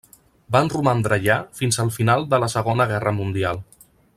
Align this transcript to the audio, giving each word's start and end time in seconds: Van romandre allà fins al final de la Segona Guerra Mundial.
Van 0.55 0.69
romandre 0.73 1.19
allà 1.19 1.35
fins 1.59 1.79
al 1.83 1.91
final 1.99 2.25
de 2.35 2.41
la 2.45 2.51
Segona 2.57 2.89
Guerra 2.93 3.15
Mundial. 3.23 3.63